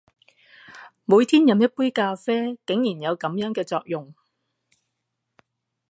[1.05, 4.11] 每天飲一杯咖啡，竟然有噉樣嘅作用！